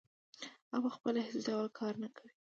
هغه 0.71 0.79
پخپله 0.93 1.19
هېڅ 1.27 1.35
ډول 1.47 1.67
کار 1.79 1.93
نه 2.03 2.09
کوي 2.15 2.31